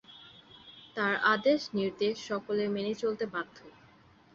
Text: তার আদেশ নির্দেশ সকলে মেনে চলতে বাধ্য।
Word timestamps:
তার 0.97 1.13
আদেশ 1.33 1.61
নির্দেশ 1.73 2.15
সকলে 2.29 2.63
মেনে 2.67 2.93
চলতে 2.95 3.25
বাধ্য। 3.33 3.57